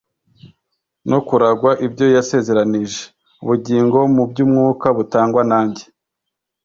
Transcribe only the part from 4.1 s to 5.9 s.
mu by'umwuka butangwa nanjye.